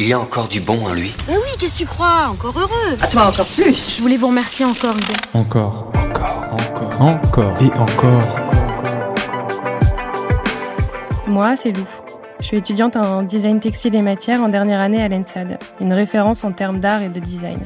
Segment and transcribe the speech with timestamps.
[0.00, 1.12] Il y a encore du bon en lui.
[1.26, 2.28] Mais oui, qu'est-ce que tu crois?
[2.30, 4.94] Encore heureux À toi encore plus Je voulais vous remercier encore.
[5.34, 8.22] Encore, encore, encore, encore et encore.
[11.26, 11.82] Moi, c'est Lou.
[12.38, 16.44] Je suis étudiante en design textile et matière en dernière année à l'ENSAD, une référence
[16.44, 17.58] en termes d'art et de design.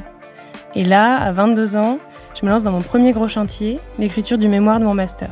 [0.73, 1.99] Et là, à 22 ans,
[2.33, 5.29] je me lance dans mon premier gros chantier, l'écriture du mémoire de mon master.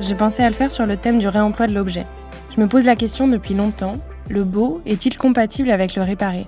[0.00, 2.06] J'ai pensé à le faire sur le thème du réemploi de l'objet.
[2.54, 3.94] Je me pose la question depuis longtemps,
[4.28, 6.46] le beau est-il compatible avec le réparé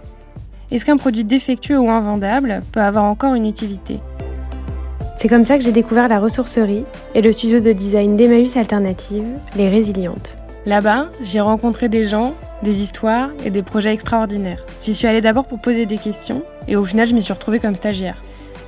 [0.71, 4.01] Est-ce qu'un produit défectueux ou invendable peut avoir encore une utilité?
[5.17, 9.25] C'est comme ça que j'ai découvert la ressourcerie et le studio de design d'Emmaüs Alternative,
[9.57, 10.37] Les Résilientes.
[10.67, 14.63] Là-bas, j'ai rencontré des gens, des histoires et des projets extraordinaires.
[14.83, 17.61] J'y suis allée d'abord pour poser des questions et au final, je m'y suis retrouvée
[17.61, 18.21] comme stagiaire.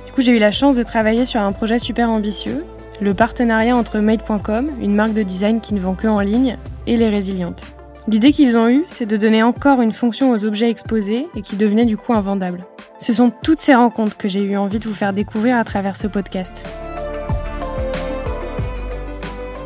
[0.07, 2.65] Du coup, j'ai eu la chance de travailler sur un projet super ambitieux,
[2.99, 6.97] le partenariat entre Made.com, une marque de design qui ne vend que en ligne, et
[6.97, 7.77] les résilientes.
[8.07, 11.57] L'idée qu'ils ont eue, c'est de donner encore une fonction aux objets exposés et qui
[11.57, 12.65] devenaient du coup invendables.
[12.99, 15.97] Ce sont toutes ces rencontres que j'ai eu envie de vous faire découvrir à travers
[15.97, 16.65] ce podcast.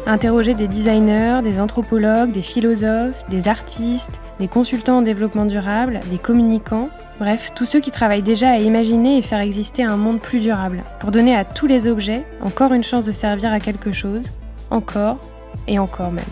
[0.07, 6.17] Interroger des designers, des anthropologues, des philosophes, des artistes, des consultants en développement durable, des
[6.17, 10.39] communicants, bref, tous ceux qui travaillent déjà à imaginer et faire exister un monde plus
[10.39, 14.33] durable, pour donner à tous les objets encore une chance de servir à quelque chose,
[14.71, 15.19] encore
[15.67, 16.25] et encore même.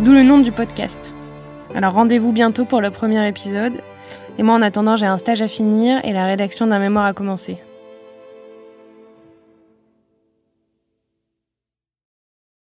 [0.00, 1.14] D'où le nom du podcast.
[1.74, 3.74] Alors rendez-vous bientôt pour le premier épisode.
[4.38, 7.12] Et moi en attendant j'ai un stage à finir et la rédaction d'un mémoire à
[7.12, 7.58] commencer.